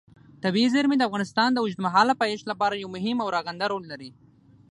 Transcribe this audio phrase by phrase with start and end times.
[0.43, 4.09] طبیعي زیرمې د افغانستان د اوږدمهاله پایښت لپاره یو مهم او رغنده رول لري.